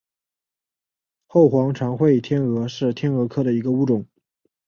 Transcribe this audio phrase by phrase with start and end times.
[1.27, 4.03] 后黄长喙天蛾是天蛾科的一个物种。